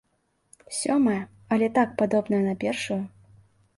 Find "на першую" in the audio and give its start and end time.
2.49-2.99